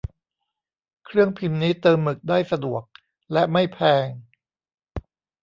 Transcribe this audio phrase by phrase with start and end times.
[1.05, 2.83] เครื่องพิมพ์นี้เติมหมึกได้สะดวก
[3.33, 4.07] และไม่แพง